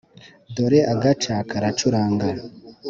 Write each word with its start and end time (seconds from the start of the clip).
dore 0.55 0.79
agaca 0.93 1.35
karacuranga, 1.49 2.27